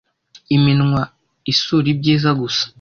[0.55, 1.01] iminwa
[1.51, 2.63] isura ibyiza gusa